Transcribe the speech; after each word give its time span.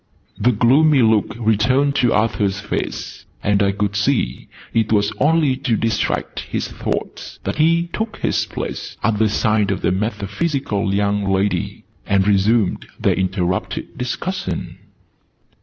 The 0.39 0.51
gloomy 0.51 1.03
look 1.03 1.35
returned 1.37 1.93
to 1.97 2.11
Arthur's 2.11 2.59
face: 2.59 3.25
and 3.43 3.61
I 3.61 3.71
could 3.71 3.95
see 3.95 4.47
it 4.73 4.91
was 4.91 5.11
only 5.19 5.55
to 5.57 5.77
distract 5.77 6.39
his 6.39 6.67
thoughts 6.67 7.37
that 7.43 7.57
he 7.57 7.87
took 7.93 8.17
his 8.17 8.47
place 8.47 8.97
at 9.03 9.19
the 9.19 9.29
side 9.29 9.69
of 9.69 9.81
the 9.83 9.91
metaphysical 9.91 10.91
young 10.91 11.31
lady, 11.31 11.83
and 12.07 12.27
resumed 12.27 12.87
their 12.99 13.13
interrupted 13.13 13.95
discussion. 13.95 14.79